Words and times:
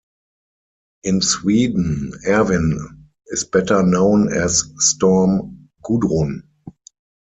In 1.03 1.21
Sweden 1.21 2.15
Erwin 2.27 3.07
is 3.27 3.43
better 3.45 3.83
known 3.83 4.33
as 4.33 4.63
Storm 4.79 5.69
Gudrun. 5.83 6.41